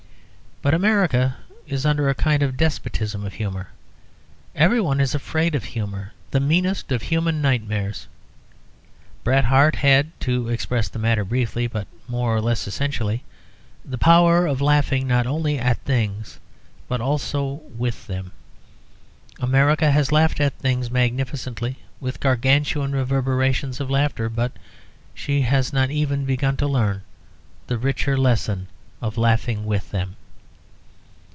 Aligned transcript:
But 0.63 0.75
America 0.75 1.37
is 1.65 1.87
under 1.87 2.07
a 2.07 2.13
kind 2.13 2.43
of 2.43 2.55
despotism 2.55 3.25
of 3.25 3.33
humour. 3.33 3.69
Everyone 4.53 5.01
is 5.01 5.15
afraid 5.15 5.55
of 5.55 5.63
humour: 5.63 6.13
the 6.29 6.39
meanest 6.39 6.91
of 6.91 7.01
human 7.01 7.41
nightmares. 7.41 8.05
Bret 9.23 9.45
Harte 9.45 9.77
had, 9.77 10.11
to 10.19 10.49
express 10.49 10.87
the 10.87 10.99
matter 10.99 11.25
briefly 11.25 11.65
but 11.65 11.87
more 12.07 12.35
or 12.35 12.39
less 12.41 12.67
essentially, 12.67 13.23
the 13.83 13.97
power 13.97 14.45
of 14.45 14.61
laughing 14.61 15.07
not 15.07 15.25
only 15.25 15.57
at 15.57 15.79
things, 15.79 16.39
but 16.87 17.01
also 17.01 17.63
with 17.75 18.05
them. 18.05 18.31
America 19.39 19.89
has 19.89 20.11
laughed 20.11 20.39
at 20.39 20.53
things 20.59 20.91
magnificently, 20.91 21.77
with 21.99 22.19
Gargantuan 22.19 22.91
reverberations 22.91 23.79
of 23.79 23.89
laughter. 23.89 24.29
But 24.29 24.51
she 25.15 25.41
has 25.41 25.73
not 25.73 25.89
even 25.89 26.23
begun 26.23 26.55
to 26.57 26.67
learn 26.67 27.01
the 27.65 27.79
richer 27.79 28.15
lesson 28.15 28.67
of 29.01 29.17
laughing 29.17 29.65
with 29.65 29.89
them. 29.89 30.17